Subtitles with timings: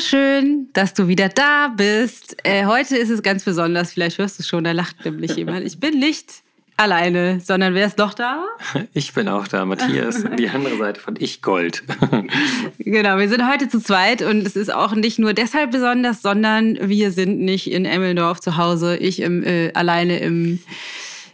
[0.00, 2.36] Schön, dass du wieder da bist.
[2.44, 3.92] Äh, heute ist es ganz besonders.
[3.92, 5.66] Vielleicht hörst du schon, da lacht nämlich jemand.
[5.66, 6.42] Ich bin nicht
[6.76, 8.44] alleine, sondern wer ist noch da?
[8.94, 10.24] Ich bin auch da, Matthias.
[10.38, 11.82] Die andere Seite von Ich Gold.
[12.78, 16.78] genau, wir sind heute zu zweit und es ist auch nicht nur deshalb besonders, sondern
[16.80, 20.60] wir sind nicht in Emmeldorf zu Hause, ich im, äh, alleine im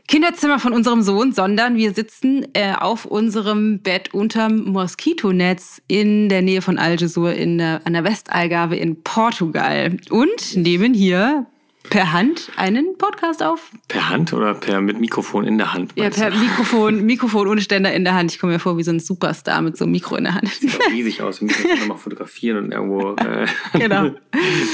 [0.09, 6.42] Kinderzimmer von unserem Sohn, sondern wir sitzen äh, auf unserem Bett unterm Moskitonetz in der
[6.42, 11.46] Nähe von Algesur in der, an der Westalgarve in Portugal und nehmen hier
[11.91, 13.70] per Hand einen Podcast auf.
[13.88, 15.92] Per Hand oder per mit Mikrofon in der Hand?
[15.96, 16.38] Ja, per du?
[16.38, 18.32] Mikrofon, Mikrofon ohne Ständer in der Hand.
[18.32, 20.48] Ich komme mir vor wie so ein Superstar mit so einem Mikro in der Hand.
[20.48, 21.41] Sieht auch riesig aus.
[21.41, 23.15] Wir müssen nochmal fotografieren und irgendwo.
[23.15, 23.46] Äh
[23.79, 24.10] genau.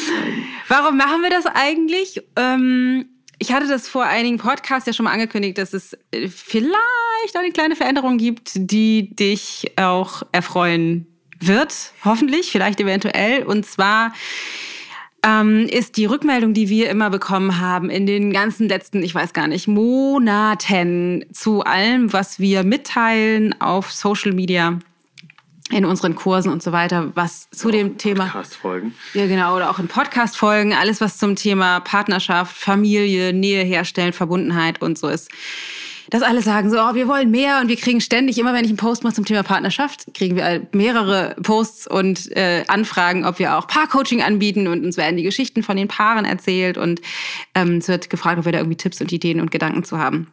[0.69, 2.22] Warum machen wir das eigentlich?
[2.36, 3.06] Ähm,
[3.42, 7.50] ich hatte das vor einigen Podcasts ja schon mal angekündigt, dass es äh, vielleicht eine
[7.50, 11.08] kleine Veränderung gibt, die dich auch erfreuen
[11.40, 11.74] wird.
[12.04, 13.42] Hoffentlich, vielleicht eventuell.
[13.42, 14.12] Und zwar
[15.26, 19.32] ähm, ist die Rückmeldung, die wir immer bekommen haben in den ganzen letzten, ich weiß
[19.32, 24.78] gar nicht, Monaten zu allem, was wir mitteilen auf Social Media
[25.72, 28.26] in unseren Kursen und so weiter, was zu ja, dem Thema.
[28.26, 28.94] Podcast-Folgen.
[29.14, 34.80] Ja, genau, oder auch in Podcast-Folgen, alles, was zum Thema Partnerschaft, Familie, Nähe herstellen, Verbundenheit
[34.82, 35.30] und so ist
[36.10, 38.70] dass alle sagen so, oh, wir wollen mehr und wir kriegen ständig, immer wenn ich
[38.70, 43.56] einen Post mache zum Thema Partnerschaft, kriegen wir mehrere Posts und äh, Anfragen, ob wir
[43.56, 47.00] auch Paarcoaching anbieten und uns werden die Geschichten von den Paaren erzählt und
[47.54, 50.26] ähm, es wird gefragt, ob wir da irgendwie Tipps und Ideen und Gedanken zu haben.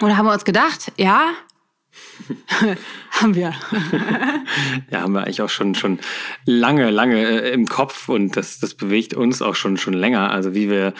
[0.00, 1.30] Und da haben wir uns gedacht, ja,
[3.10, 3.54] haben wir.
[4.90, 5.98] ja, haben wir eigentlich auch schon, schon
[6.44, 10.30] lange, lange äh, im Kopf und das, das bewegt uns auch schon, schon länger.
[10.30, 10.94] Also wie wir,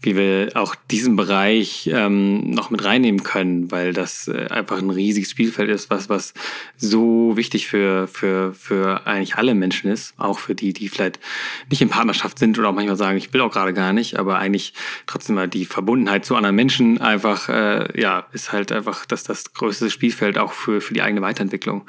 [0.00, 4.90] wie wir auch diesen Bereich ähm, noch mit reinnehmen können, weil das äh, einfach ein
[4.90, 6.34] riesiges Spielfeld ist, was, was
[6.76, 10.14] so wichtig für, für, für eigentlich alle Menschen ist.
[10.18, 11.20] Auch für die, die vielleicht
[11.68, 14.38] nicht in Partnerschaft sind oder auch manchmal sagen, ich will auch gerade gar nicht, aber
[14.38, 14.74] eigentlich
[15.06, 19.52] trotzdem mal die Verbundenheit zu anderen Menschen einfach, äh, ja, ist halt einfach das, das
[19.52, 21.84] größte Spielfeld auch für, für die eigene Weiterentwicklung.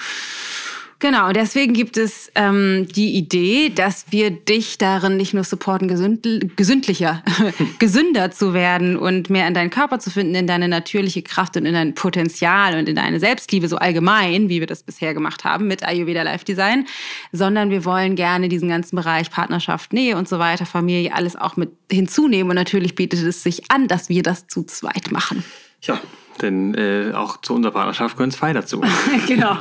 [1.01, 6.55] Genau, deswegen gibt es ähm, die Idee, dass wir dich darin nicht nur supporten, gesünd,
[6.55, 7.23] gesündlicher,
[7.79, 11.65] gesünder zu werden und mehr in deinen Körper zu finden, in deine natürliche Kraft und
[11.65, 15.67] in dein Potenzial und in deine Selbstliebe so allgemein, wie wir das bisher gemacht haben
[15.67, 16.85] mit Ayurveda Life Design,
[17.31, 21.57] sondern wir wollen gerne diesen ganzen Bereich Partnerschaft, Nähe und so weiter, Familie, alles auch
[21.57, 25.43] mit hinzunehmen und natürlich bietet es sich an, dass wir das zu zweit machen.
[25.81, 25.99] Ja,
[26.41, 28.81] denn äh, auch zu unserer Partnerschaft gehören zwei dazu.
[29.27, 29.57] genau.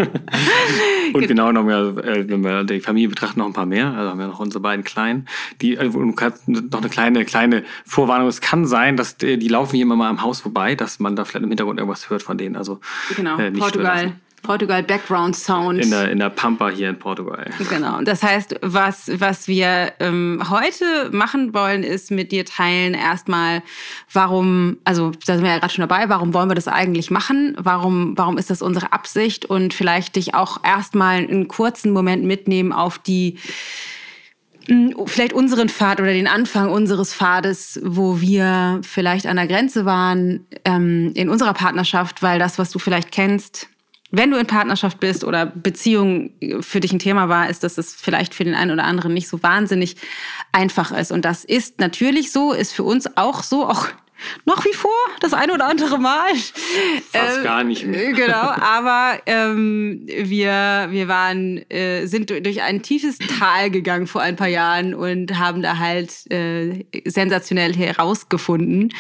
[1.15, 3.93] und genau noch mehr, äh, wenn wir die Familie betrachten, noch ein paar mehr.
[3.93, 5.27] Also haben wir noch unsere beiden Kleinen.
[5.61, 8.29] Die äh, noch eine kleine, kleine Vorwarnung.
[8.29, 11.17] Es kann sein, dass die, die laufen hier immer mal am Haus vorbei, dass man
[11.17, 12.57] da vielleicht im Hintergrund irgendwas hört von denen.
[12.57, 12.81] Also
[13.17, 14.13] genau, äh, Portugal.
[14.43, 15.83] Portugal Background Sound.
[15.83, 17.51] In der, in der Pampa hier in Portugal.
[17.69, 18.01] Genau.
[18.03, 23.63] Das heißt, was, was wir ähm, heute machen wollen, ist mit dir teilen erstmal,
[24.13, 27.57] warum, also da sind wir ja gerade schon dabei, warum wollen wir das eigentlich machen?
[27.59, 29.45] Warum, warum ist das unsere Absicht?
[29.45, 33.39] Und vielleicht dich auch erstmal einen kurzen Moment mitnehmen auf die
[34.67, 39.85] hm, vielleicht unseren Pfad oder den Anfang unseres Pfades, wo wir vielleicht an der Grenze
[39.85, 43.69] waren ähm, in unserer Partnerschaft, weil das, was du vielleicht kennst,
[44.11, 47.95] wenn du in Partnerschaft bist oder Beziehung für dich ein Thema war, ist, dass es
[47.95, 49.97] vielleicht für den einen oder anderen nicht so wahnsinnig
[50.53, 51.13] einfach ist.
[51.13, 53.87] Und das ist natürlich so, ist für uns auch so, auch
[54.45, 54.91] noch wie vor,
[55.21, 56.35] das eine oder andere Mal.
[57.13, 58.13] Fast äh, gar nicht mehr.
[58.13, 64.37] Genau, aber ähm, wir, wir waren, äh, sind durch ein tiefes Tal gegangen vor ein
[64.37, 68.93] paar Jahren und haben da halt äh, sensationell herausgefunden.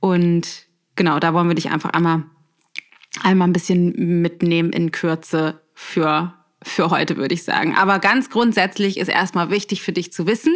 [0.00, 2.24] Und genau, da wollen wir dich einfach einmal
[3.24, 6.32] einmal ein bisschen mitnehmen in Kürze für
[6.66, 7.76] für heute, würde ich sagen.
[7.76, 10.52] Aber ganz grundsätzlich ist erstmal wichtig für dich zu wissen.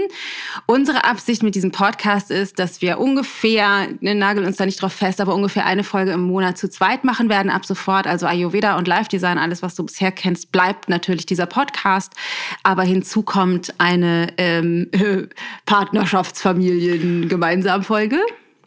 [0.67, 4.93] Unsere Absicht mit diesem Podcast ist, dass wir ungefähr, ne, nagel uns da nicht drauf
[4.93, 8.07] fest, aber ungefähr eine Folge im Monat zu zweit machen werden ab sofort.
[8.07, 12.15] Also Ayurveda und Live Design, alles, was du bisher kennst, bleibt natürlich dieser Podcast.
[12.63, 14.91] Aber hinzu kommt eine ähm,
[15.67, 18.19] Partnerschaftsfamilien gemeinsam Folge.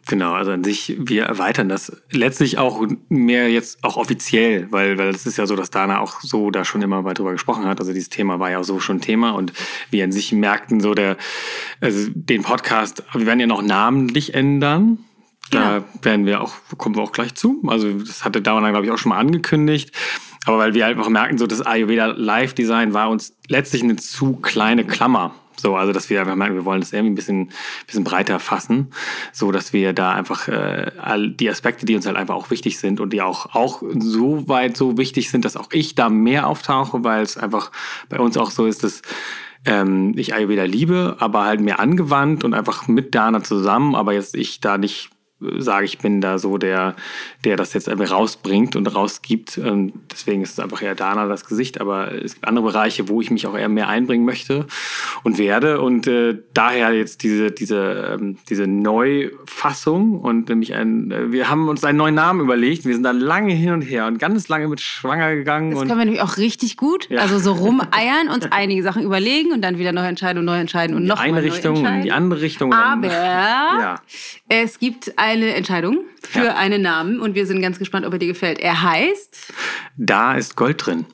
[0.06, 5.08] Genau, also an sich, wir erweitern das letztlich auch mehr jetzt auch offiziell, weil, weil
[5.08, 7.80] es ist ja so, dass Dana auch so da schon immer mal drüber gesprochen hat.
[7.80, 9.54] Also dieses Thema war ja auch so schon Thema und
[9.90, 11.16] wir an sich merkten so der,
[11.80, 14.98] also den Podcast, wir werden ja noch namentlich ändern.
[15.50, 15.84] Da ja.
[16.02, 17.62] werden wir auch, kommen wir auch gleich zu.
[17.66, 19.92] Also das hatte Dauer glaube ich, auch schon mal angekündigt.
[20.46, 24.36] Aber weil wir einfach merken, so das Ayurveda Live Design war uns letztlich eine zu
[24.36, 25.34] kleine Klammer.
[25.56, 27.50] So, also dass wir einfach merken, wir wollen das irgendwie ein bisschen,
[27.86, 28.90] bisschen breiter fassen,
[29.32, 32.78] so dass wir da einfach äh, all die Aspekte, die uns halt einfach auch wichtig
[32.78, 36.48] sind und die auch, auch so weit so wichtig sind, dass auch ich da mehr
[36.48, 37.70] auftauche, weil es einfach
[38.08, 39.02] bei uns auch so ist, dass
[39.64, 44.34] ähm, ich Ayurveda liebe, aber halt mehr angewandt und einfach mit Dana zusammen, aber jetzt
[44.34, 45.10] ich da nicht
[45.58, 46.94] sage, ich bin da so der,
[47.44, 49.58] der das jetzt einfach rausbringt und rausgibt.
[49.58, 53.20] Ähm, deswegen ist es einfach eher Dana das Gesicht, aber es gibt andere Bereiche, wo
[53.20, 54.66] ich mich auch eher mehr einbringen möchte
[55.22, 55.80] und werde.
[55.80, 61.68] Und äh, daher jetzt diese, diese, ähm, diese Neufassung und nämlich ein, äh, wir haben
[61.68, 62.84] uns einen neuen Namen überlegt.
[62.84, 65.70] Wir sind da lange hin und her und ganz lange mit schwanger gegangen.
[65.70, 67.08] Das können wir nämlich auch richtig gut.
[67.10, 67.20] Ja.
[67.20, 70.96] Also so rumeiern, uns einige Sachen überlegen und dann wieder neu entscheiden und neu entscheiden
[70.96, 72.72] und noch eine Richtung und die andere Richtung.
[72.72, 74.00] Aber ja.
[74.48, 76.56] es gibt eine Entscheidung für ja.
[76.56, 78.58] einen Namen und wir sind ganz gespannt, ob er dir gefällt.
[78.60, 79.52] Er heißt.
[79.96, 81.06] Da ist Gold drin.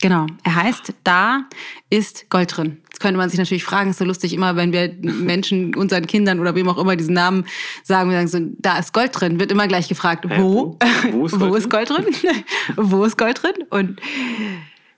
[0.00, 1.48] Genau, er heißt Da
[1.90, 2.78] ist Gold drin.
[2.88, 6.38] Jetzt könnte man sich natürlich fragen, ist so lustig immer, wenn wir Menschen, unseren Kindern
[6.38, 7.46] oder wem auch immer diesen Namen
[7.82, 10.76] sagen, wir sagen so, da ist Gold drin, wird immer gleich gefragt, wo?
[10.80, 12.06] Äh, wo, wo, ist, Gold wo ist Gold drin?
[12.76, 13.64] wo ist Gold drin?
[13.70, 14.00] Und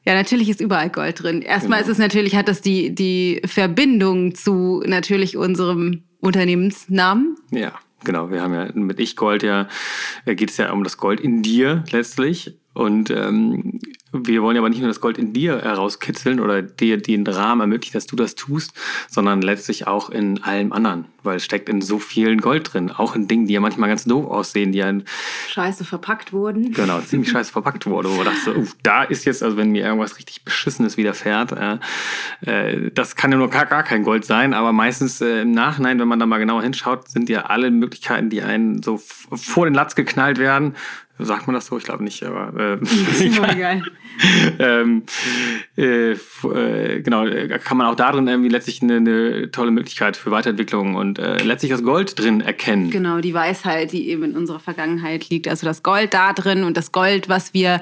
[0.04, 1.42] ja, natürlich ist überall Gold drin.
[1.42, 1.90] Erstmal genau.
[1.90, 7.36] ist es natürlich, hat das die, die Verbindung zu natürlich unserem Unternehmensnamen.
[7.50, 7.72] Ja.
[8.04, 9.68] Genau, wir haben ja mit Ich Gold ja,
[10.24, 12.58] äh, geht es ja um das Gold in dir letztlich.
[12.72, 13.80] Und ähm,
[14.12, 17.60] wir wollen ja aber nicht nur das Gold in dir herauskitzeln oder dir den Rahmen
[17.60, 18.72] ermöglichen, dass du das tust,
[19.08, 23.14] sondern letztlich auch in allem anderen, weil es steckt in so vielen Gold drin, auch
[23.14, 24.92] in Dingen, die ja manchmal ganz doof aussehen, die ja
[25.48, 26.72] scheiße verpackt wurden.
[26.72, 29.84] Genau, ziemlich scheiße verpackt wurde, wo du dachte, uff, da ist jetzt, also wenn mir
[29.84, 31.78] irgendwas richtig Beschissenes widerfährt, äh,
[32.46, 36.00] äh, das kann ja nur gar, gar kein Gold sein, aber meistens äh, im Nachhinein,
[36.00, 39.74] wenn man da mal genauer hinschaut, sind ja alle Möglichkeiten, die einen so vor den
[39.74, 40.74] Latz geknallt werden,
[41.22, 41.78] Sagt man das so?
[41.78, 43.28] Ich glaube nicht, aber äh,
[43.58, 43.82] geil.
[44.58, 45.04] ähm,
[45.76, 50.30] äh, äh, genau, äh, kann man auch darin irgendwie letztlich eine, eine tolle Möglichkeit für
[50.30, 52.90] Weiterentwicklung und äh, letztlich das Gold drin erkennen.
[52.90, 55.48] Genau, die Weisheit, die eben in unserer Vergangenheit liegt.
[55.48, 57.80] Also das Gold da drin und das Gold, was wir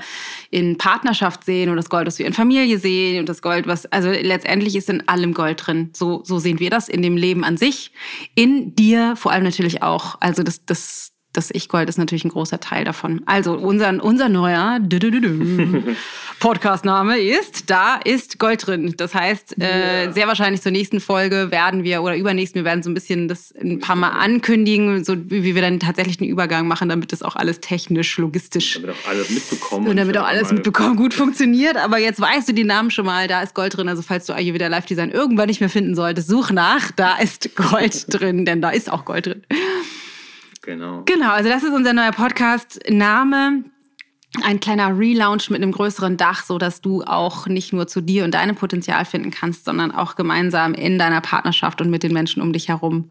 [0.50, 3.87] in Partnerschaft sehen und das Gold, was wir in Familie sehen und das Gold, was,
[3.87, 5.91] also letztendlich ist in allem Gold drin.
[5.93, 7.93] So, so sehen wir das in dem Leben an sich.
[8.34, 10.17] In dir vor allem natürlich auch.
[10.20, 13.20] Also das, das, das Ich-Gold ist natürlich ein großer Teil davon.
[13.26, 14.80] Also unser, unser neuer
[16.40, 18.94] Podcast-Name ist Da ist Gold drin.
[18.96, 22.90] Das heißt, äh, sehr wahrscheinlich zur nächsten Folge werden wir oder übernächsten, wir werden so
[22.90, 26.88] ein bisschen das ein paar Mal ankündigen, so wie wir dann tatsächlich den Übergang machen,
[26.88, 28.81] damit das auch alles technisch, logistisch.
[28.81, 29.88] Damit auch alles mitbekommen.
[29.88, 31.76] Und damit auch alles mitbekommen gut funktioniert.
[31.76, 33.88] Aber jetzt weißt du die Namen schon mal, da ist Gold drin.
[33.88, 38.06] Also falls du wieder Live-Design irgendwann nicht mehr finden solltest, such nach, da ist Gold
[38.08, 39.42] drin, denn da ist auch Gold drin.
[40.69, 41.03] Genau.
[41.06, 43.65] Genau, also das ist unser neuer Podcast-Name.
[44.43, 48.23] Ein kleiner Relaunch mit einem größeren Dach, so dass du auch nicht nur zu dir
[48.25, 52.43] und deinem Potenzial finden kannst, sondern auch gemeinsam in deiner Partnerschaft und mit den Menschen
[52.43, 53.11] um dich herum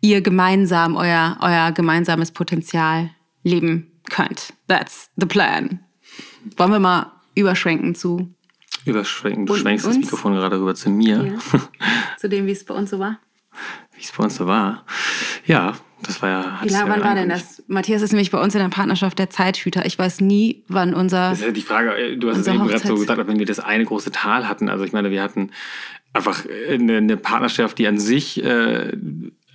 [0.00, 3.10] ihr gemeinsam euer, euer gemeinsames Potenzial
[3.44, 4.54] leben könnt.
[4.66, 5.78] That's the plan.
[6.56, 8.34] Wollen wir mal überschwenken zu
[8.84, 9.46] Überschwenken.
[9.46, 9.94] Du schwenkst uns?
[9.94, 11.24] das Mikrofon gerade rüber zu mir.
[11.24, 11.60] Ja.
[12.18, 13.20] zu dem, wie es bei uns so war.
[13.94, 14.84] Wie es bei uns so war.
[15.46, 16.60] Ja, das war ja.
[16.62, 17.62] Wie lange, wann war denn das?
[17.68, 19.86] Matthias ist nämlich bei uns in der Partnerschaft der Zeithüter.
[19.86, 21.30] Ich weiß nie, wann unser.
[21.30, 23.46] Das ist ja die Frage, äh, du hast es eben gerade so gesagt, wenn wir
[23.46, 24.68] das eine große Tal hatten.
[24.68, 25.50] Also ich meine, wir hatten
[26.12, 28.42] einfach eine, eine Partnerschaft, die an sich.
[28.42, 28.92] Äh,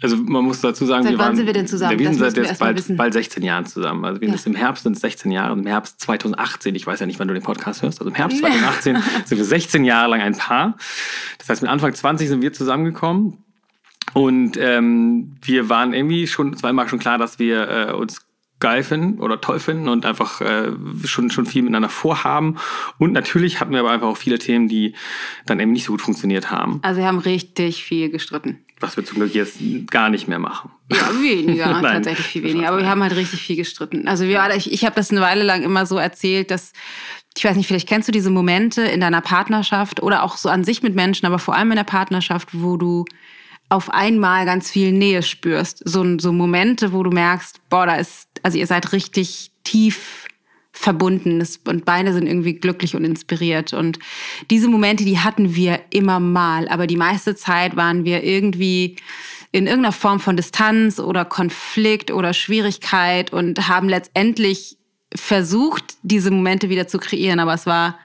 [0.02, 2.00] also man muss dazu sagen, seit wir wann waren, sind wir denn zusammen?
[2.00, 4.04] Wir sind seit jetzt bald, bald 16 Jahren zusammen.
[4.04, 4.38] Also wir ja.
[4.38, 5.54] sind im Herbst sind es 16 Jahre.
[5.54, 8.40] Im Herbst 2018, ich weiß ja nicht, wann du den Podcast hörst, also im Herbst
[8.40, 10.76] 2018 sind wir 16 Jahre lang ein Paar.
[11.38, 13.38] Das heißt, mit Anfang 20 sind wir zusammengekommen.
[14.14, 18.26] Und ähm, wir waren irgendwie schon zweimal schon klar, dass wir äh, uns
[18.62, 20.72] geil finden oder toll finden und einfach äh,
[21.04, 22.58] schon, schon viel miteinander vorhaben.
[22.98, 24.94] Und natürlich hatten wir aber einfach auch viele Themen, die
[25.46, 26.80] dann eben nicht so gut funktioniert haben.
[26.84, 28.60] Also wir haben richtig viel gestritten.
[28.80, 30.72] Was wir zum Glück jetzt gar nicht mehr machen.
[30.92, 32.70] Ja, weniger, tatsächlich viel weniger.
[32.70, 34.08] Aber wir haben halt richtig viel gestritten.
[34.08, 36.72] Also wir, ich, ich habe das eine Weile lang immer so erzählt, dass
[37.38, 40.66] ich weiß nicht, vielleicht kennst du diese Momente in deiner Partnerschaft oder auch so an
[40.66, 43.06] sich mit Menschen, aber vor allem in der Partnerschaft, wo du
[43.72, 45.82] auf einmal ganz viel Nähe spürst.
[45.86, 50.28] So, so Momente, wo du merkst, boah, da ist, also ihr seid richtig tief
[50.74, 53.72] verbunden und beide sind irgendwie glücklich und inspiriert.
[53.72, 53.98] Und
[54.50, 58.98] diese Momente, die hatten wir immer mal, aber die meiste Zeit waren wir irgendwie
[59.54, 64.78] in irgendeiner Form von Distanz oder Konflikt oder Schwierigkeit und haben letztendlich
[65.16, 68.00] versucht, diese Momente wieder zu kreieren, aber es war,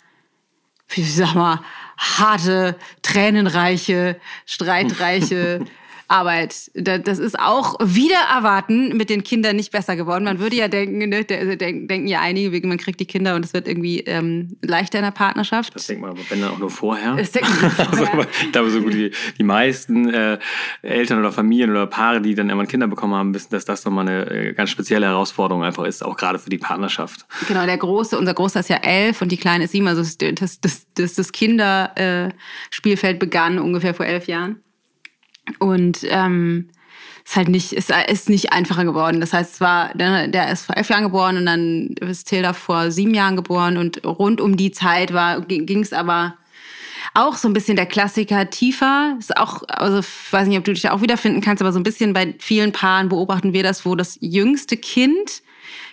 [0.96, 1.60] wie sag mal,
[1.96, 5.60] harte, tränenreiche, streitreiche
[6.08, 6.70] Arbeit.
[6.74, 10.24] Das ist auch wieder erwarten mit den Kindern nicht besser geworden.
[10.24, 13.66] Man würde ja denken, ne, denken ja einige, man kriegt die Kinder und es wird
[13.66, 15.74] irgendwie ähm, leichter in der Partnerschaft.
[15.74, 17.16] Das denkt man aber, wenn dann auch nur vorher.
[17.16, 17.90] Das denkt man vorher.
[17.90, 20.38] also, ich glaube, so die, die meisten äh,
[20.82, 24.08] Eltern oder Familien oder Paare, die dann irgendwann Kinder bekommen haben, wissen, dass das nochmal
[24.08, 27.26] eine äh, ganz spezielle Herausforderung einfach ist, auch gerade für die Partnerschaft.
[27.48, 29.88] Genau, der Große, unser Großer ist ja elf und die Kleine ist sieben.
[29.88, 34.62] Also das, das, das, das Kinderspielfeld begann ungefähr vor elf Jahren.
[35.58, 36.68] Und ähm,
[37.24, 39.20] ist halt nicht, ist, ist nicht einfacher geworden.
[39.20, 42.52] Das heißt, es war, der, der ist vor elf Jahren geboren und dann ist Tilda
[42.52, 46.36] vor sieben Jahren geboren und rund um die Zeit war, ging es aber
[47.14, 49.16] auch so ein bisschen der Klassiker tiefer.
[49.18, 51.80] Ist auch, also ich weiß nicht, ob du dich da auch wiederfinden kannst, aber so
[51.80, 55.42] ein bisschen bei vielen Paaren beobachten wir das, wo das jüngste Kind,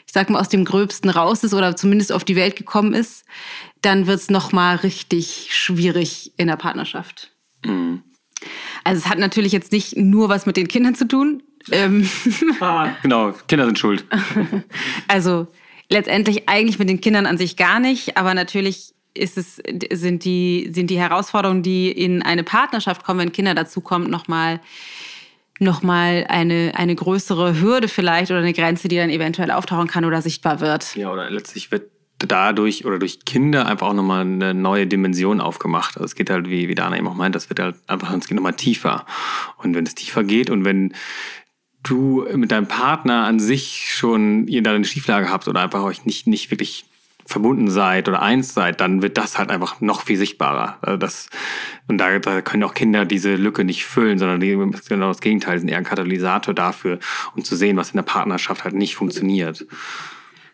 [0.05, 3.25] ich sag mal, aus dem Gröbsten raus ist oder zumindest auf die Welt gekommen ist,
[3.81, 7.31] dann wird es nochmal richtig schwierig in der Partnerschaft.
[7.65, 8.03] Mhm.
[8.83, 11.43] Also es hat natürlich jetzt nicht nur was mit den Kindern zu tun.
[11.71, 12.09] Ähm
[12.59, 14.05] ah, genau, Kinder sind schuld.
[15.07, 15.47] Also
[15.89, 20.69] letztendlich eigentlich mit den Kindern an sich gar nicht, aber natürlich ist es, sind, die,
[20.71, 24.59] sind die Herausforderungen, die in eine Partnerschaft kommen, wenn Kinder dazukommen, nochmal
[25.59, 30.03] noch mal eine, eine größere Hürde vielleicht oder eine Grenze, die dann eventuell auftauchen kann
[30.03, 30.95] oder sichtbar wird.
[30.95, 31.92] Ja, oder letztlich wird
[32.27, 35.95] dadurch oder durch Kinder einfach auch nochmal eine neue Dimension aufgemacht.
[35.95, 38.27] Also es geht halt, wie, wie Dana eben auch meint, das wird halt einfach, es
[38.27, 39.05] geht nochmal tiefer.
[39.57, 40.93] Und wenn es tiefer geht und wenn
[41.83, 46.05] du mit deinem Partner an sich schon ihr da eine Schieflage habt oder einfach euch
[46.05, 46.85] nicht, nicht wirklich
[47.25, 50.77] verbunden seid oder eins seid, dann wird das halt einfach noch viel sichtbarer.
[50.81, 51.29] Also das,
[51.87, 54.57] und da, da können auch Kinder diese Lücke nicht füllen, sondern die,
[54.89, 56.99] genau das Gegenteil, sind eher ein Katalysator dafür,
[57.35, 59.65] um zu sehen, was in der Partnerschaft halt nicht funktioniert.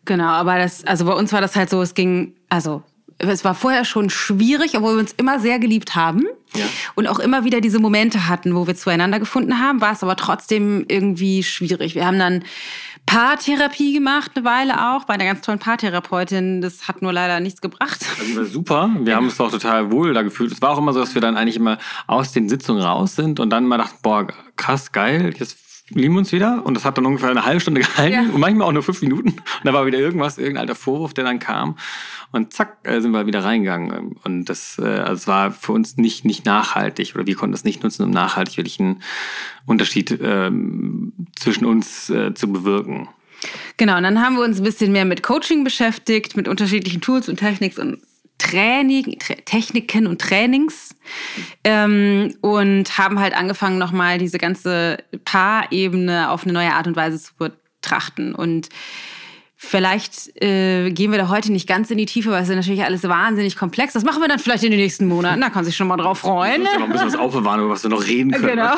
[0.10, 2.82] Genau, aber das, also bei uns war das halt so, es ging, also
[3.20, 6.24] es war vorher schon schwierig, obwohl wir uns immer sehr geliebt haben
[6.56, 6.66] ja.
[6.96, 10.16] und auch immer wieder diese Momente hatten, wo wir zueinander gefunden haben, war es aber
[10.16, 11.94] trotzdem irgendwie schwierig.
[11.94, 12.44] Wir haben dann
[13.06, 16.62] Paartherapie gemacht, eine Weile auch, bei einer ganz tollen Paartherapeutin.
[16.62, 18.00] Das hat nur leider nichts gebracht.
[18.02, 18.90] Das war super.
[19.02, 19.18] Wir ja.
[19.18, 20.52] haben uns auch total wohl da gefühlt.
[20.52, 23.40] Es war auch immer so, dass wir dann eigentlich immer aus den Sitzungen raus sind
[23.40, 24.26] und dann mal dachten, boah,
[24.56, 28.14] krass, geil, jetzt lieben uns wieder und das hat dann ungefähr eine halbe Stunde gehalten
[28.14, 28.34] ja.
[28.34, 29.30] und manchmal auch nur fünf Minuten.
[29.30, 31.78] Und da war wieder irgendwas, irgendein alter Vorwurf, der dann kam
[32.32, 34.16] und zack, äh, sind wir wieder reingegangen.
[34.24, 37.64] Und das äh, also es war für uns nicht, nicht nachhaltig oder wir konnten das
[37.64, 39.02] nicht nutzen, um nachhaltig wirklich einen
[39.66, 43.10] Unterschied ähm, zwischen uns äh, zu bewirken.
[43.78, 47.30] Genau, und dann haben wir uns ein bisschen mehr mit Coaching beschäftigt, mit unterschiedlichen Tools
[47.30, 48.00] und Techniks und
[48.40, 50.96] Training, Techniken und Trainings
[51.64, 57.22] ähm, und haben halt angefangen, nochmal diese ganze Paarebene auf eine neue Art und Weise
[57.22, 58.34] zu betrachten.
[58.34, 58.70] Und
[59.62, 62.86] Vielleicht äh, gehen wir da heute nicht ganz in die Tiefe, weil es ist natürlich
[62.86, 63.92] alles wahnsinnig komplex.
[63.92, 65.42] Das machen wir dann vielleicht in den nächsten Monaten.
[65.42, 66.62] Da kann sich schon mal drauf freuen.
[66.62, 68.48] Ich ja noch ein bisschen was aufbewahren, über was wir noch reden können.
[68.48, 68.76] Genau.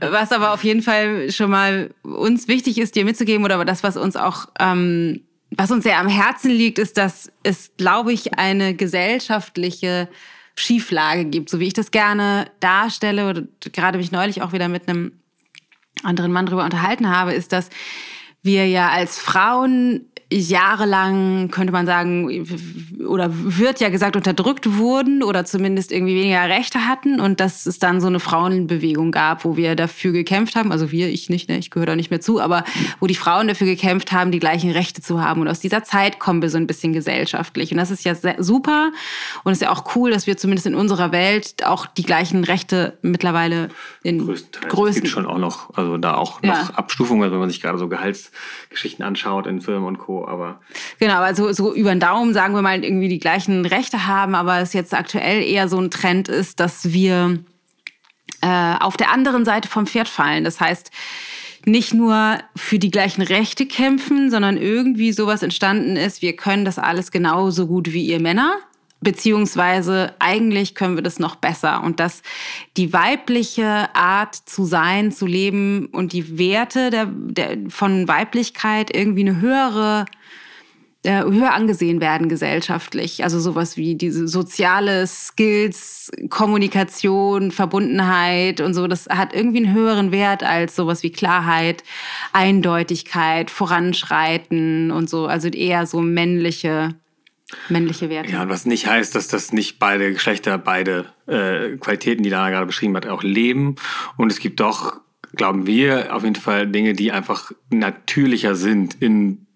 [0.10, 3.98] was aber auf jeden Fall schon mal uns wichtig ist, dir mitzugeben oder das, was
[3.98, 8.74] uns auch ähm, was uns sehr am Herzen liegt, ist, dass es, glaube ich, eine
[8.74, 10.08] gesellschaftliche
[10.54, 13.28] Schieflage gibt, so wie ich das gerne darstelle.
[13.28, 13.42] Oder
[13.72, 15.12] gerade mich neulich auch wieder mit einem
[16.02, 17.70] anderen Mann darüber unterhalten habe, ist, dass
[18.42, 22.46] wir ja als Frauen jahrelang, könnte man sagen,
[23.04, 27.80] oder wird ja gesagt, unterdrückt wurden oder zumindest irgendwie weniger Rechte hatten und dass es
[27.80, 31.58] dann so eine Frauenbewegung gab, wo wir dafür gekämpft haben, also wir, ich nicht, ne,
[31.58, 32.64] ich gehöre da nicht mehr zu, aber
[33.00, 35.40] wo die Frauen dafür gekämpft haben, die gleichen Rechte zu haben.
[35.40, 37.72] Und aus dieser Zeit kommen wir so ein bisschen gesellschaftlich.
[37.72, 38.92] Und das ist ja super
[39.42, 42.44] und es ist ja auch cool, dass wir zumindest in unserer Welt auch die gleichen
[42.44, 43.70] Rechte mittlerweile
[44.04, 44.24] in.
[44.26, 44.88] Größten.
[44.88, 46.70] Es gibt schon auch noch, also da auch noch ja.
[46.74, 47.88] Abstufungen, also wenn man sich gerade so
[48.30, 50.60] Gehaltsgeschichten anschaut in Firmen und Co aber.
[50.98, 54.58] Genau, also so über den Daumen sagen wir mal irgendwie die gleichen Rechte haben, aber
[54.60, 57.38] es jetzt aktuell eher so ein Trend ist, dass wir
[58.42, 60.44] äh, auf der anderen Seite vom Pferd fallen.
[60.44, 60.90] Das heißt,
[61.66, 66.78] nicht nur für die gleichen Rechte kämpfen, sondern irgendwie sowas entstanden ist, wir können das
[66.78, 68.54] alles genauso gut wie ihr Männer
[69.00, 72.22] beziehungsweise eigentlich können wir das noch besser und dass
[72.76, 79.22] die weibliche Art zu sein, zu leben und die Werte der, der, von Weiblichkeit irgendwie
[79.22, 80.04] eine höhere
[81.02, 83.24] äh, höher angesehen werden gesellschaftlich.
[83.24, 90.12] Also sowas wie diese soziale Skills, Kommunikation, Verbundenheit und so, das hat irgendwie einen höheren
[90.12, 91.84] Wert als sowas wie Klarheit,
[92.34, 95.26] Eindeutigkeit, Voranschreiten und so.
[95.26, 96.94] Also eher so männliche
[97.68, 98.30] männliche Werte.
[98.30, 102.66] Ja, was nicht heißt, dass das nicht beide Geschlechter, beide äh, Qualitäten, die Dana gerade
[102.66, 103.76] beschrieben hat, auch leben.
[104.16, 105.00] Und es gibt doch,
[105.34, 109.46] glauben wir, auf jeden Fall Dinge, die einfach natürlicher sind in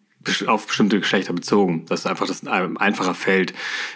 [0.47, 1.85] auf bestimmte Geschlechter bezogen.
[1.87, 3.53] Das ist einfach das ein einfacher Feld,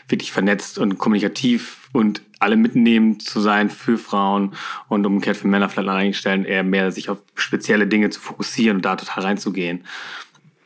[0.09, 4.55] wirklich vernetzt und kommunikativ und alle mitnehmen zu sein für Frauen
[4.89, 8.21] und umgekehrt für Männer vielleicht an einigen Stellen eher mehr sich auf spezielle Dinge zu
[8.21, 9.85] fokussieren und da total reinzugehen.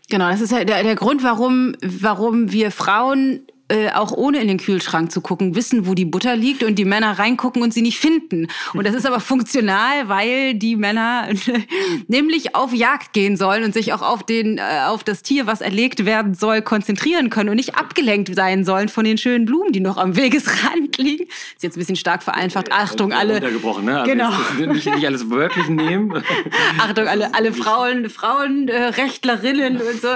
[0.09, 4.49] Genau, das ist ja der, der Grund, warum, warum wir Frauen äh, auch ohne in
[4.49, 7.81] den Kühlschrank zu gucken, wissen, wo die Butter liegt und die Männer reingucken und sie
[7.81, 8.49] nicht finden.
[8.75, 11.29] Und das ist aber funktional, weil die Männer
[12.07, 15.63] nämlich auf Jagd gehen sollen und sich auch auf, den, äh, auf das Tier, was
[15.63, 19.81] erlegt werden soll, konzentrieren können und nicht abgelenkt sein sollen von den schönen Blumen, die
[19.81, 21.25] noch am Wegesrand liegen.
[21.25, 22.71] Ist jetzt ein bisschen stark vereinfacht.
[22.73, 23.41] Achtung, alle.
[23.41, 24.01] Ne?
[24.01, 24.33] Also genau.
[24.59, 26.23] Nicht, nicht, alles wörtlich nehmen.
[26.79, 30.09] Achtung, alle, alle Frauen, Frauenrechtlerinnen und so.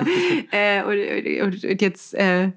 [0.51, 2.51] Äh, und, und, und, jetzt äh,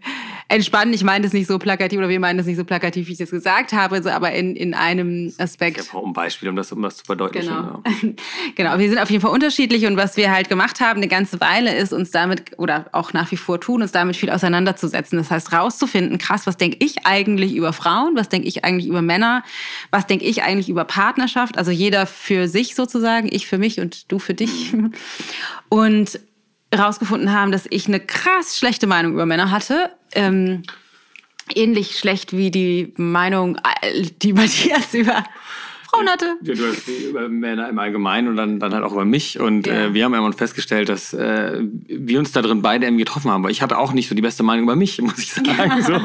[0.90, 0.94] entspannen.
[0.94, 3.18] Ich meine das nicht so plakativ oder wir meinen das nicht so plakativ, wie ich
[3.18, 5.80] das gesagt habe, so, aber in, in einem Aspekt.
[5.80, 7.50] Ich habe auch ein Beispiel, um das, um das zu verdeutlichen.
[7.50, 7.84] Genau.
[7.86, 8.10] Ja.
[8.56, 11.40] genau, wir sind auf jeden Fall unterschiedlich und was wir halt gemacht haben eine ganze
[11.40, 15.18] Weile ist, uns damit oder auch nach wie vor tun, uns damit viel auseinanderzusetzen.
[15.18, 19.02] Das heißt, rauszufinden, krass, was denke ich eigentlich über Frauen, was denke ich eigentlich über
[19.02, 19.44] Männer,
[19.92, 24.12] was denke ich eigentlich über Partnerschaft, also jeder für sich sozusagen, ich für mich und
[24.12, 24.74] du für dich.
[25.70, 26.20] Und
[26.78, 29.92] rausgefunden haben, dass ich eine krass schlechte Meinung über Männer hatte.
[30.14, 30.64] Ähm,
[31.56, 35.24] ähnlich schlecht wie die Meinung, äh, die Matthias über
[35.90, 36.38] Frauen hatte.
[36.44, 39.40] Ja, du hast über Männer im Allgemeinen und dann, dann halt auch über mich.
[39.40, 39.86] Und ja.
[39.86, 43.44] äh, wir haben irgendwann festgestellt, dass äh, wir uns da drin beide irgendwie getroffen haben.
[43.44, 45.82] Weil ich hatte auch nicht so die beste Meinung über mich, muss ich sagen.
[45.82, 46.00] so.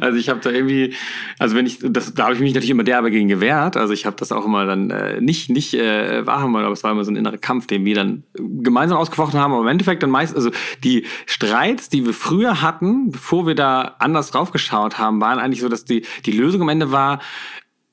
[0.00, 0.94] Also ich habe da irgendwie,
[1.38, 3.76] also wenn ich, das, da habe ich mich natürlich immer derbe gegen gewehrt.
[3.76, 6.84] Also ich habe das auch immer dann äh, nicht, nicht äh, wahrhaben wollen, aber es
[6.84, 9.52] war immer so ein innerer Kampf, den wir dann gemeinsam ausgefochten haben.
[9.52, 10.50] Aber im Endeffekt dann meist, also
[10.82, 15.60] die Streits, die wir früher hatten, bevor wir da anders drauf geschaut haben, waren eigentlich
[15.60, 17.20] so, dass die, die Lösung am Ende war,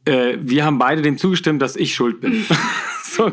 [0.05, 2.46] äh, wir haben beide dem zugestimmt, dass ich schuld bin.
[3.03, 3.31] so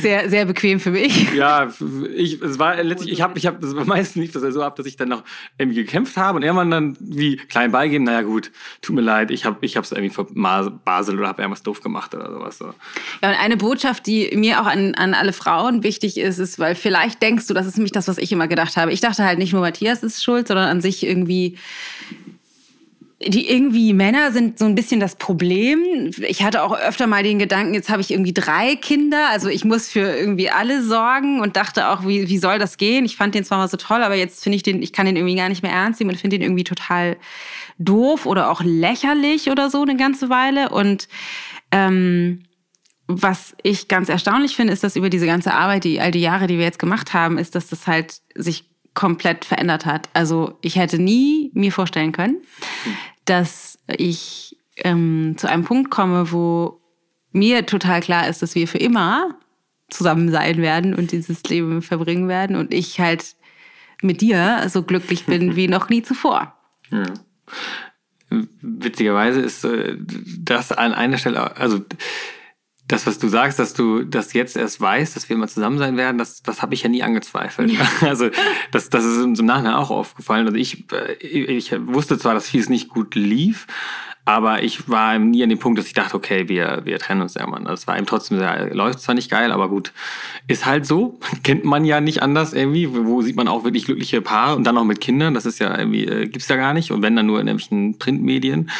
[0.00, 1.32] sehr, sehr bequem für mich.
[1.34, 1.72] Ja,
[2.14, 4.86] ich, es war letztlich, ich habe, ich habe, das war meistens nicht so ab, dass
[4.86, 5.22] ich dann noch
[5.56, 8.50] irgendwie gekämpft habe und irgendwann dann wie klein beigeben, naja gut,
[8.82, 12.14] tut mir leid, ich habe, ich habe es irgendwie verbaselt oder habe irgendwas doof gemacht
[12.14, 12.58] oder sowas.
[12.58, 12.74] So.
[13.22, 16.74] Ja, und eine Botschaft, die mir auch an, an alle Frauen wichtig ist, ist, weil
[16.74, 18.92] vielleicht denkst du, das ist nämlich das, was ich immer gedacht habe.
[18.92, 21.56] Ich dachte halt nicht nur Matthias ist schuld, sondern an sich irgendwie
[23.22, 26.10] die irgendwie Männer sind so ein bisschen das Problem.
[26.26, 29.64] Ich hatte auch öfter mal den Gedanken, jetzt habe ich irgendwie drei Kinder, also ich
[29.66, 33.04] muss für irgendwie alle sorgen und dachte auch, wie, wie soll das gehen?
[33.04, 35.16] Ich fand den zwar mal so toll, aber jetzt finde ich den, ich kann den
[35.16, 37.18] irgendwie gar nicht mehr ernst nehmen und finde den irgendwie total
[37.78, 40.70] doof oder auch lächerlich oder so eine ganze Weile.
[40.70, 41.06] Und
[41.72, 42.44] ähm,
[43.06, 46.46] was ich ganz erstaunlich finde, ist, dass über diese ganze Arbeit, die all die Jahre,
[46.46, 50.08] die wir jetzt gemacht haben, ist, dass das halt sich komplett verändert hat.
[50.14, 52.38] Also ich hätte nie mir vorstellen können,
[53.24, 56.80] dass ich ähm, zu einem Punkt komme, wo
[57.32, 59.36] mir total klar ist, dass wir für immer
[59.88, 63.34] zusammen sein werden und dieses Leben verbringen werden und ich halt
[64.02, 66.54] mit dir so glücklich bin wie noch nie zuvor.
[66.90, 67.04] Ja.
[68.60, 69.96] Witzigerweise ist äh,
[70.38, 71.80] das an einer Stelle, also
[72.90, 75.96] das, was du sagst, dass du das jetzt erst weißt, dass wir immer zusammen sein
[75.96, 77.70] werden, das, das habe ich ja nie angezweifelt.
[77.70, 77.80] Ja.
[78.10, 78.30] Also
[78.72, 80.46] das, das ist uns im Nachhinein auch aufgefallen.
[80.46, 83.66] Also ich, äh, ich wusste zwar, dass vieles nicht gut lief,
[84.24, 87.36] aber ich war nie an dem Punkt, dass ich dachte, okay, wir, wir trennen uns
[87.36, 87.64] irgendwann.
[87.64, 89.92] Das war eben trotzdem sehr, läuft zwar nicht geil, aber gut.
[90.48, 91.18] Ist halt so.
[91.44, 92.88] Kennt man ja nicht anders irgendwie.
[92.92, 95.34] Wo sieht man auch wirklich glückliche Paare und dann auch mit Kindern.
[95.34, 96.90] Das ist ja irgendwie, äh, gibt's ja gar nicht.
[96.90, 98.70] Und wenn dann nur in irgendwelchen Printmedien.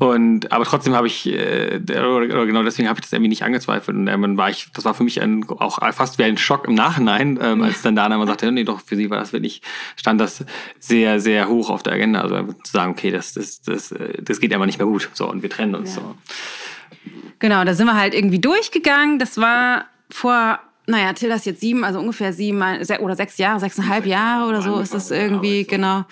[0.00, 3.94] Und aber trotzdem habe ich, äh, oder genau deswegen habe ich das irgendwie nicht angezweifelt.
[3.94, 6.74] Und dann war ich, das war für mich ein, auch fast wie ein Schock im
[6.74, 9.60] Nachhinein, ähm, als dann Dana mal sagte, nee, doch, für sie war das wirklich,
[9.96, 10.42] stand das
[10.78, 12.22] sehr, sehr hoch auf der Agenda.
[12.22, 15.10] Also zu sagen, okay, das, das, das, äh, das geht einfach nicht mehr gut.
[15.12, 16.00] So, und wir trennen uns ja.
[16.00, 16.14] so.
[17.38, 19.18] Genau, da sind wir halt irgendwie durchgegangen.
[19.18, 20.60] Das war vor
[20.90, 22.62] naja, Tilda ist jetzt sieben, also ungefähr sieben
[23.00, 26.04] oder sechs Jahre, sechseinhalb Jahre oder so ist das irgendwie, genau.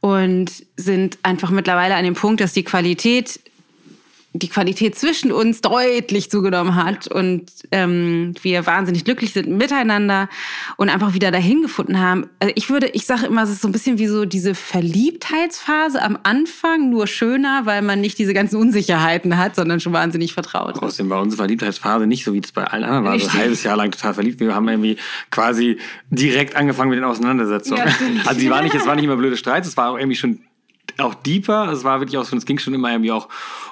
[0.00, 3.40] Und sind einfach mittlerweile an dem Punkt, dass die Qualität
[4.32, 10.28] die Qualität zwischen uns deutlich zugenommen hat und ähm, wir wahnsinnig glücklich sind miteinander
[10.76, 12.28] und einfach wieder dahin gefunden haben.
[12.38, 16.00] Also ich würde, ich sage immer, es ist so ein bisschen wie so diese Verliebtheitsphase
[16.00, 20.80] am Anfang, nur schöner, weil man nicht diese ganzen Unsicherheiten hat, sondern schon wahnsinnig vertraut.
[20.80, 23.12] Außerdem war unsere Verliebtheitsphase nicht so, wie es bei allen anderen war.
[23.12, 24.38] Also ein halbes Jahr lang total verliebt.
[24.38, 24.96] Wir haben irgendwie
[25.32, 25.78] quasi
[26.10, 27.82] direkt angefangen mit den Auseinandersetzungen.
[27.84, 30.16] Ja, also die war nicht, es war nicht immer blöde Streits, es war auch irgendwie
[30.16, 30.38] schon
[31.00, 31.70] auch deeper.
[31.72, 33.28] Es war wirklich auch so, es ging schon immer irgendwie auch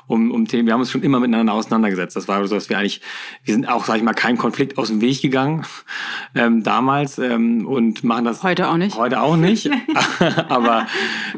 [0.07, 0.67] um, um Themen.
[0.67, 2.17] Wir haben uns schon immer miteinander auseinandergesetzt.
[2.17, 3.01] Das war so, dass wir eigentlich,
[3.45, 5.67] wir sind auch, sag ich mal, kein Konflikt aus dem Weg gegangen
[6.35, 8.97] ähm, damals ähm, und machen das heute auch nicht.
[8.97, 9.71] Heute auch nicht.
[10.49, 10.87] Aber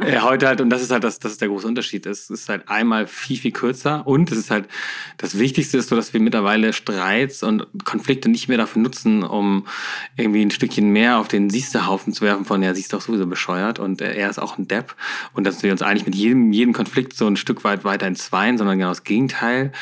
[0.00, 2.06] äh, heute halt, und das ist halt das, das ist der große Unterschied.
[2.06, 4.68] Es ist halt einmal viel, viel kürzer und es ist halt
[5.18, 9.66] das Wichtigste ist so, dass wir mittlerweile Streits und Konflikte nicht mehr dafür nutzen, um
[10.16, 13.78] irgendwie ein Stückchen mehr auf den Siehsterhaufen zu werfen von, ja, siehst doch sowieso bescheuert
[13.78, 14.94] und äh, er ist auch ein Depp
[15.32, 18.58] und dass wir uns eigentlich mit jedem, jedem Konflikt so ein Stück weit weiter entzweien,
[18.58, 19.72] sondern genau das Gegenteil.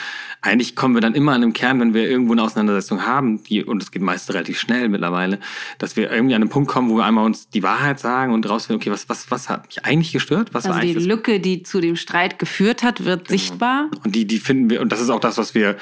[0.40, 3.64] Eigentlich kommen wir dann immer an einem Kern, wenn wir irgendwo eine Auseinandersetzung haben, die,
[3.64, 5.40] und es geht meist relativ schnell mittlerweile,
[5.78, 8.48] dass wir irgendwie an einen Punkt kommen, wo wir einmal uns die Wahrheit sagen und
[8.48, 10.54] rausfinden, okay, was, was, was hat mich eigentlich gestört?
[10.54, 13.30] Was also war die eigentlich Lücke, die zu dem Streit geführt hat, wird genau.
[13.30, 13.90] sichtbar.
[14.04, 15.76] Und die, die finden wir, und das ist auch das, was wir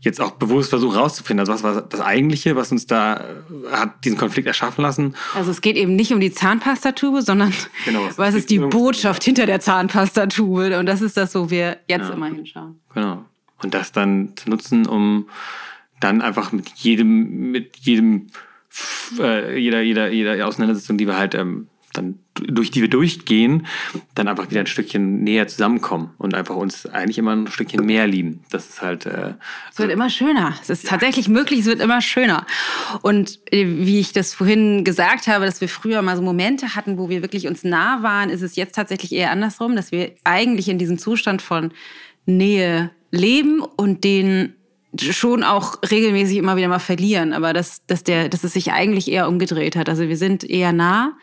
[0.00, 1.40] jetzt auch bewusst versuchen rauszufinden.
[1.40, 3.24] Also was war das Eigentliche, was uns da
[3.70, 5.14] hat diesen Konflikt erschaffen lassen?
[5.34, 7.52] Also es geht eben nicht um die Zahnpastatube, sondern
[7.84, 10.78] genau, was ist die Botschaft hinter der Zahnpastatube?
[10.78, 12.14] Und das ist das, wo wir jetzt ja.
[12.14, 12.80] immer hinschauen.
[12.94, 13.24] Genau.
[13.62, 15.28] Und das dann zu nutzen, um
[16.00, 18.26] dann einfach mit jedem, mit jedem,
[19.18, 23.66] äh, jeder, jeder, jeder Auseinandersetzung, die wir halt ähm, dann durch die wir durchgehen,
[24.14, 28.06] dann einfach wieder ein Stückchen näher zusammenkommen und einfach uns eigentlich immer ein Stückchen mehr
[28.06, 28.44] lieben.
[28.50, 29.06] Das ist halt.
[29.06, 29.34] Äh,
[29.72, 30.54] es wird immer schöner.
[30.60, 30.90] Es ist ja.
[30.90, 32.46] tatsächlich möglich, es wird immer schöner.
[33.02, 36.98] Und äh, wie ich das vorhin gesagt habe, dass wir früher mal so Momente hatten,
[36.98, 40.68] wo wir wirklich uns nah waren, ist es jetzt tatsächlich eher andersrum, dass wir eigentlich
[40.68, 41.72] in diesem Zustand von
[42.26, 44.54] Nähe leben und den
[44.98, 49.10] schon auch regelmäßig immer wieder mal verlieren, aber dass, dass, der, dass es sich eigentlich
[49.10, 49.88] eher umgedreht hat.
[49.88, 51.16] Also wir sind eher nah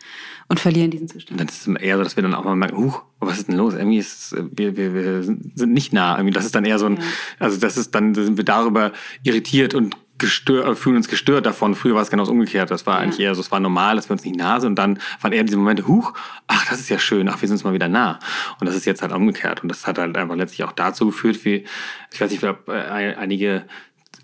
[0.48, 1.40] und verlieren diesen Zustand.
[1.40, 3.56] Dann ist es eher so, dass wir dann auch mal merken, huch, was ist denn
[3.56, 3.74] los?
[3.74, 6.16] Irgendwie ist es, wir, wir, wir sind nicht nah.
[6.16, 7.02] Irgendwie das ist dann eher so ein, ja.
[7.38, 11.74] also das ist dann sind wir darüber irritiert und gestört, äh, fühlen uns gestört davon.
[11.74, 12.70] Früher war es genau das umgekehrt.
[12.70, 13.00] Das war ja.
[13.00, 14.70] eigentlich eher so, es war normal, dass wir uns nicht nah sind.
[14.70, 16.12] Und dann waren eher diese Momente, huch,
[16.46, 18.18] ach, das ist ja schön, ach, wir sind uns mal wieder nah.
[18.60, 19.62] Und das ist jetzt halt umgekehrt.
[19.62, 21.64] Und das hat halt einfach letztlich auch dazu geführt, wie,
[22.12, 23.64] ich weiß nicht, ich glaube, äh, einige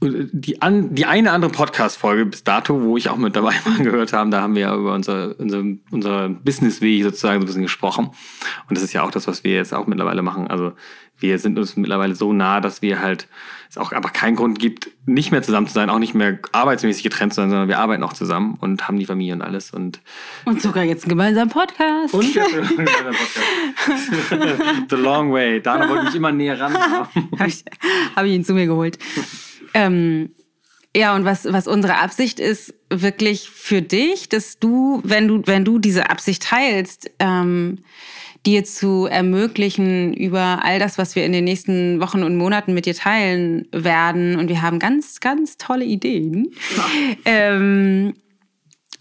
[0.03, 4.13] die, an, die eine andere Podcast-Folge bis dato, wo ich auch mit dabei war, gehört
[4.13, 8.11] haben, da haben wir ja über unser, unser, unser Business-Weg sozusagen so ein bisschen gesprochen.
[8.69, 10.47] Und das ist ja auch das, was wir jetzt auch mittlerweile machen.
[10.47, 10.73] Also
[11.19, 13.29] wir sind uns mittlerweile so nah, dass wir halt
[13.69, 17.05] es auch einfach keinen Grund gibt, nicht mehr zusammen zu sein, auch nicht mehr arbeitsmäßig
[17.05, 19.71] getrennt zu sein, sondern wir arbeiten auch zusammen und haben die Familie und alles.
[19.71, 20.01] Und,
[20.45, 22.13] und sogar jetzt einen gemeinsamen Podcast.
[22.13, 24.91] Und jetzt einen gemeinsamen Podcast.
[24.91, 25.61] The long way.
[25.61, 26.75] Dana wollte mich immer näher ran.
[26.75, 27.65] Habe ich,
[28.17, 28.99] hab ich ihn zu mir geholt.
[29.74, 30.30] Ähm,
[30.94, 35.64] ja, und was, was unsere Absicht ist, wirklich für dich, dass du, wenn du, wenn
[35.64, 37.78] du diese Absicht teilst, ähm,
[38.46, 42.87] dir zu ermöglichen über all das, was wir in den nächsten Wochen und Monaten mit
[42.87, 44.37] dir teilen werden.
[44.37, 46.50] Und wir haben ganz, ganz tolle Ideen.
[46.76, 46.85] Ja.
[47.26, 48.14] Ähm,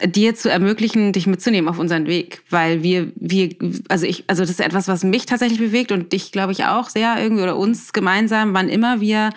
[0.06, 3.50] dir zu ermöglichen, dich mitzunehmen auf unseren Weg, weil wir, wir,
[3.90, 6.90] also ich, also das ist etwas, was mich tatsächlich bewegt und dich, glaube ich, auch
[6.90, 9.32] sehr irgendwie oder uns gemeinsam, wann immer wir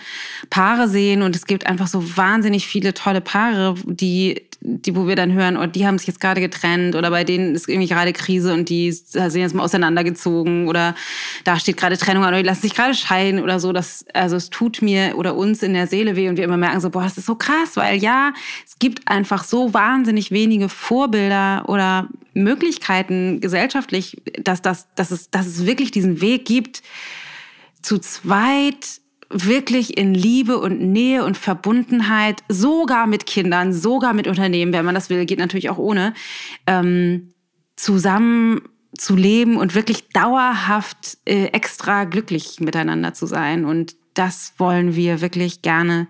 [0.50, 1.22] Paare sehen.
[1.22, 5.56] Und es gibt einfach so wahnsinnig viele tolle Paare, die die, wo wir dann hören,
[5.56, 8.68] oh, die haben sich jetzt gerade getrennt oder bei denen ist irgendwie gerade Krise und
[8.68, 10.94] die sind jetzt mal auseinandergezogen oder
[11.42, 13.72] da steht gerade Trennung an oder die lassen sich gerade scheiden oder so.
[13.72, 16.80] Das, also es tut mir oder uns in der Seele weh und wir immer merken
[16.80, 18.32] so, boah, das ist so krass, weil ja,
[18.64, 25.46] es gibt einfach so wahnsinnig wenige Vorbilder oder Möglichkeiten gesellschaftlich, dass, das, dass, es, dass
[25.46, 26.82] es wirklich diesen Weg gibt,
[27.82, 29.01] zu zweit
[29.32, 34.94] wirklich in Liebe und Nähe und Verbundenheit, sogar mit Kindern, sogar mit Unternehmen, wenn man
[34.94, 36.14] das will, geht natürlich auch ohne,
[36.66, 37.32] ähm,
[37.76, 38.62] zusammen
[38.96, 43.64] zu leben und wirklich dauerhaft äh, extra glücklich miteinander zu sein.
[43.64, 46.06] Und das wollen wir wirklich gerne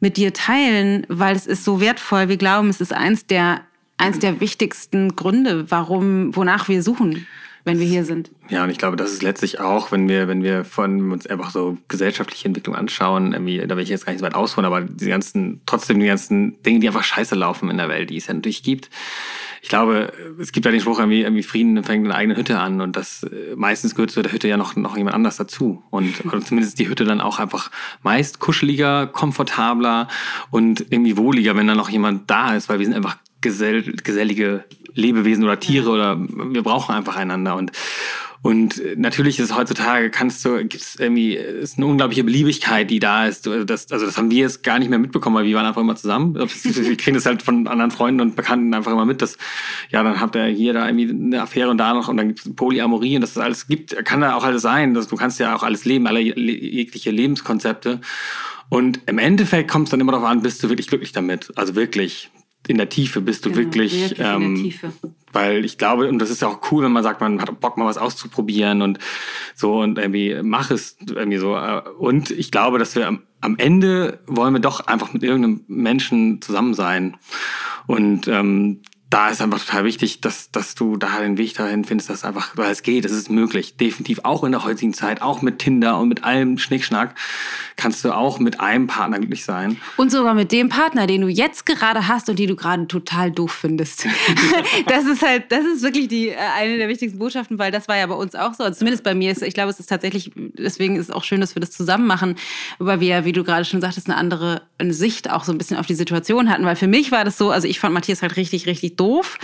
[0.00, 2.28] mit dir teilen, weil es ist so wertvoll.
[2.28, 3.60] Wir glauben, es ist eins der,
[3.98, 7.26] eins der wichtigsten Gründe, warum, wonach wir suchen
[7.66, 8.30] wenn wir hier sind.
[8.48, 11.50] Ja, und ich glaube, das ist letztlich auch, wenn wir, wenn wir von uns einfach
[11.50, 14.82] so gesellschaftliche Entwicklung anschauen, irgendwie, da will ich jetzt gar nicht so weit ausholen, aber
[14.82, 18.28] die ganzen, trotzdem die ganzen Dinge, die einfach scheiße laufen in der Welt, die es
[18.28, 18.88] ja natürlich gibt.
[19.62, 22.60] Ich glaube, es gibt ja den Spruch, irgendwie, irgendwie Frieden fängt in der eigenen Hütte
[22.60, 25.82] an und das äh, meistens gehört zu der Hütte ja noch, noch jemand anders dazu.
[25.90, 27.72] Und oder zumindest die Hütte dann auch einfach
[28.04, 30.06] meist kuscheliger, komfortabler
[30.52, 34.64] und irgendwie wohliger, wenn da noch jemand da ist, weil wir sind einfach gesell, gesellige
[34.96, 37.70] Lebewesen oder Tiere oder wir brauchen einfach einander und
[38.46, 43.00] und natürlich ist es heutzutage, kannst du, gibt es irgendwie, ist eine unglaubliche Beliebigkeit, die
[43.00, 43.44] da ist.
[43.44, 45.96] Das, also das haben wir jetzt gar nicht mehr mitbekommen, weil wir waren einfach immer
[45.96, 46.36] zusammen.
[46.36, 49.36] Wir kriegen das halt von anderen Freunden und Bekannten einfach immer mit, dass,
[49.90, 52.46] ja, dann habt ihr hier da irgendwie eine Affäre und da noch und dann gibt
[52.46, 54.94] es Polyamorie und das alles gibt, kann da auch alles sein.
[54.94, 58.00] Dass du kannst ja auch alles leben, alle jegliche Lebenskonzepte.
[58.68, 61.52] Und im Endeffekt kommt es dann immer darauf an, bist du wirklich glücklich damit.
[61.56, 62.30] Also wirklich
[62.68, 64.72] in der Tiefe bist du genau, wirklich, wirklich ähm,
[65.32, 67.76] weil ich glaube, und das ist ja auch cool, wenn man sagt, man hat Bock
[67.76, 68.98] mal was auszuprobieren und
[69.54, 71.56] so und irgendwie mach es irgendwie so.
[71.98, 76.40] Und ich glaube, dass wir am, am Ende wollen wir doch einfach mit irgendeinem Menschen
[76.40, 77.16] zusammen sein.
[77.86, 82.10] Und ähm, da ist einfach total wichtig, dass, dass du da den Weg dahin findest,
[82.10, 83.76] dass einfach, weil es geht, es ist möglich.
[83.76, 87.14] Definitiv auch in der heutigen Zeit, auch mit Tinder und mit allem Schnickschnack,
[87.76, 89.80] kannst du auch mit einem Partner glücklich sein.
[89.96, 93.30] Und sogar mit dem Partner, den du jetzt gerade hast und die du gerade total
[93.30, 94.06] doof findest.
[94.86, 97.96] das ist halt, das ist wirklich die, äh, eine der wichtigsten Botschaften, weil das war
[97.96, 98.64] ja bei uns auch so.
[98.64, 101.40] Also zumindest bei mir ist, ich glaube, es ist tatsächlich, deswegen ist es auch schön,
[101.40, 102.34] dass wir das zusammen machen,
[102.80, 105.86] weil wir, wie du gerade schon sagtest, eine andere Sicht auch so ein bisschen auf
[105.86, 106.64] die Situation hatten.
[106.64, 109.38] Weil für mich war das so, also ich fand Matthias halt richtig, richtig doof.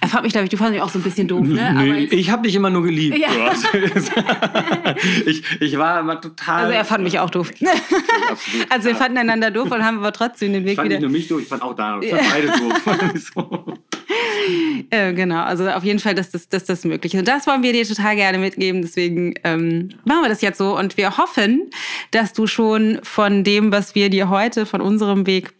[0.00, 1.72] Er fand mich, glaube ich, du fandest mich auch so ein bisschen doof, ne?
[1.74, 3.18] Nee, ich habe dich immer nur geliebt.
[3.18, 3.28] Ja.
[5.26, 6.64] ich, ich war immer total.
[6.64, 7.50] Also er fand mich auch doof.
[8.30, 11.00] Absolut, also wir fanden einander doof und haben aber trotzdem den Weg ich fand wieder.
[11.00, 12.00] Nicht nur mich doof, ich fand auch da.
[12.00, 13.78] Ich fand beide doof.
[14.90, 17.20] äh, genau, also auf jeden Fall, dass das, dass das möglich ist.
[17.20, 18.82] Und das wollen wir dir total gerne mitgeben.
[18.82, 20.76] Deswegen ähm, machen wir das jetzt so.
[20.76, 21.70] Und wir hoffen,
[22.10, 25.52] dass du schon von dem, was wir dir heute, von unserem Weg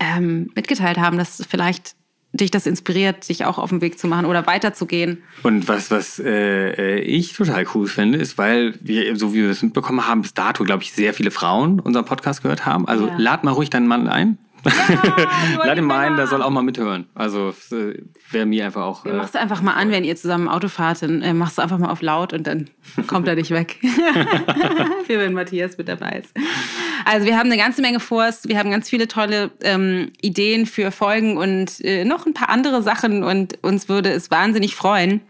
[0.00, 1.94] ähm, mitgeteilt haben, dass vielleicht
[2.32, 5.22] dich das inspiriert, sich auch auf den Weg zu machen oder weiterzugehen.
[5.42, 9.62] Und was, was äh, ich total cool finde, ist, weil wir, so wie wir es
[9.62, 12.88] mitbekommen haben, bis dato, glaube ich, sehr viele Frauen unseren Podcast gehört haben.
[12.88, 13.16] Also ja.
[13.18, 14.38] lad mal ruhig deinen Mann ein.
[14.64, 17.06] Ja, Lad ihn mal ein, der soll auch mal mithören.
[17.14, 17.94] Also äh,
[18.30, 19.04] wäre mir einfach auch.
[19.04, 21.62] Äh, machst du einfach mal an, wenn ihr zusammen Auto fahrt, dann äh, machst du
[21.62, 22.70] einfach mal auf laut und dann
[23.06, 23.78] kommt er nicht weg.
[25.06, 26.34] Für wenn Matthias mit dabei ist.
[27.04, 28.28] Also wir haben eine ganze Menge vor.
[28.44, 32.82] Wir haben ganz viele tolle ähm, Ideen für Folgen und äh, noch ein paar andere
[32.82, 35.20] Sachen und uns würde es wahnsinnig freuen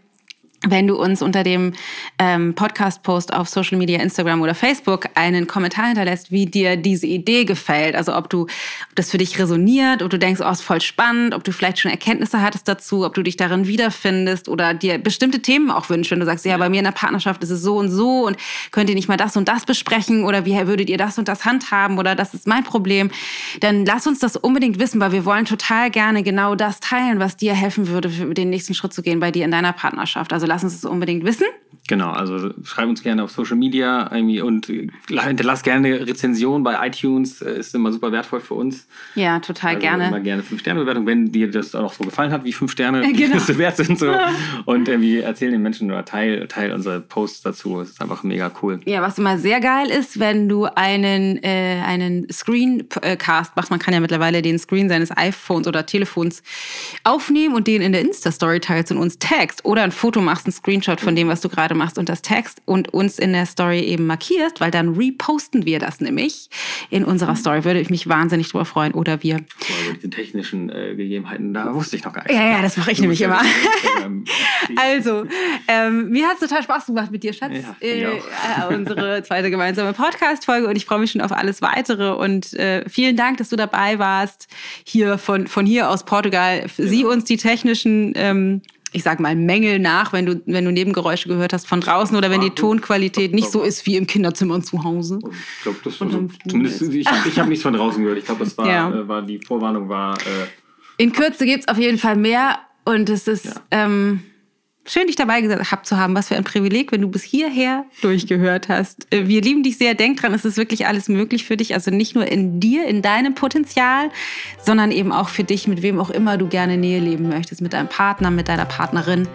[0.67, 1.73] wenn du uns unter dem
[2.19, 7.45] ähm, Podcast-Post auf Social Media, Instagram oder Facebook einen Kommentar hinterlässt, wie dir diese Idee
[7.45, 7.95] gefällt.
[7.95, 11.33] Also ob du, ob das für dich resoniert, ob du denkst, oh, ist voll spannend,
[11.33, 15.41] ob du vielleicht schon Erkenntnisse hattest dazu, ob du dich darin wiederfindest oder dir bestimmte
[15.41, 17.77] Themen auch wünschst, wenn du sagst, ja, bei mir in der Partnerschaft ist es so
[17.77, 18.37] und so und
[18.71, 21.45] könnt ihr nicht mal das und das besprechen oder wie würdet ihr das und das
[21.45, 23.11] handhaben oder das ist mein Problem,
[23.59, 27.35] dann lass uns das unbedingt wissen, weil wir wollen total gerne genau das teilen, was
[27.35, 30.31] dir helfen würde, für den nächsten Schritt zu gehen bei dir in deiner Partnerschaft.
[30.31, 31.47] Also lass uns das unbedingt wissen.
[31.87, 37.41] Genau, also schreib uns gerne auf Social Media und hinterlass gerne eine Rezension bei iTunes,
[37.41, 38.87] äh, ist immer super wertvoll für uns.
[39.15, 40.07] Ja, total also gerne.
[40.07, 43.35] Immer gerne 5-Sterne-Bewertung, wenn dir das auch so gefallen hat, wie 5 Sterne genau.
[43.57, 43.99] wert sind.
[43.99, 44.13] So.
[44.65, 47.79] Und irgendwie erzählen den Menschen oder teil, teil unsere Posts dazu.
[47.79, 48.79] Das ist einfach mega cool.
[48.85, 53.71] Ja, was immer sehr geil ist, wenn du einen, äh, einen Screencast machst.
[53.71, 56.43] Man kann ja mittlerweile den Screen seines iPhones oder Telefons
[57.03, 60.51] aufnehmen und den in der Insta-Story teilst und uns tagst oder ein Foto machst, ein
[60.51, 63.81] Screenshot von dem, was du gerade machst und das Text und uns in der Story
[63.81, 66.49] eben markierst, weil dann reposten wir das nämlich
[66.89, 67.63] in unserer Story.
[67.63, 68.93] Würde ich mich wahnsinnig drüber freuen.
[68.93, 69.37] Oder wir.
[69.37, 72.35] Über die technischen äh, Gegebenheiten, da wusste ich noch gar nicht.
[72.35, 73.41] Ja, ja, das mache ich nämlich immer.
[74.75, 75.25] also,
[75.67, 77.53] ähm, mir hat es total Spaß gemacht mit dir, Schatz.
[77.53, 78.17] Ja, äh, äh,
[78.69, 82.11] unsere zweite gemeinsame Podcast-Folge und ich freue mich schon auf alles weitere.
[82.11, 84.47] Und äh, vielen Dank, dass du dabei warst,
[84.83, 86.65] hier von, von hier aus Portugal.
[86.77, 87.13] Sieh genau.
[87.13, 88.61] uns die technischen ähm,
[88.93, 92.29] ich sag mal, Mängel nach, wenn du, wenn du Nebengeräusche gehört hast von draußen oder
[92.29, 95.19] wenn die Tonqualität nicht so ist wie im Kinderzimmer und zu Hause.
[95.57, 98.19] Ich glaube, das war so, zumindest, ich, ich habe nichts von draußen gehört.
[98.19, 98.89] Ich glaube, das war, ja.
[98.89, 100.15] äh, war, die Vorwarnung war.
[100.17, 100.47] Äh,
[100.97, 103.45] In Kürze gibt es auf jeden Fall mehr und es ist.
[103.45, 103.53] Ja.
[103.71, 104.23] Ähm,
[104.85, 106.13] Schön, dich dabei gehabt zu haben.
[106.13, 109.07] Was für ein Privileg, wenn du bis hierher durchgehört hast.
[109.13, 109.93] Äh, wir lieben dich sehr.
[109.93, 111.73] Denk dran, es ist wirklich alles möglich für dich.
[111.73, 114.09] Also nicht nur in dir, in deinem Potenzial,
[114.61, 117.61] sondern eben auch für dich, mit wem auch immer du gerne Nähe leben möchtest.
[117.61, 119.27] Mit deinem Partner, mit deiner Partnerin,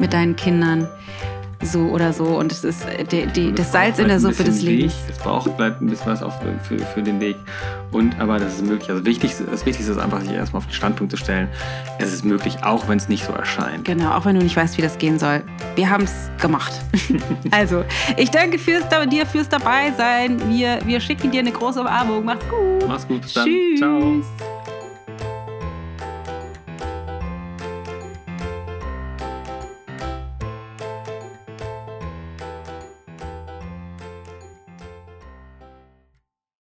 [0.00, 0.88] mit deinen Kindern
[1.62, 2.24] so oder so.
[2.24, 4.94] Und es ist äh, die, die, das Salz in der Suppe des Lebens.
[5.08, 7.36] Es braucht bleibt ein bisschen was auf, für, für den Weg.
[7.92, 8.90] Und aber das ist möglich.
[8.90, 11.48] Also wichtig, das Wichtigste ist einfach, sich erstmal auf den Standpunkt zu stellen.
[11.98, 13.84] Es ist möglich, auch wenn es nicht so erscheint.
[13.84, 15.42] Genau, auch wenn du nicht weißt, wie das gehen soll.
[15.74, 16.72] Wir haben es gemacht.
[17.50, 17.84] also,
[18.16, 20.40] ich danke fürs, dir fürs Dabeisein.
[20.50, 22.24] Wir, wir schicken dir eine große Umarmung.
[22.24, 22.88] Mach's gut.
[22.88, 23.22] Mach's gut.
[23.22, 23.46] Bis dann.
[23.46, 23.78] Tschüss.
[23.78, 24.55] Ciao.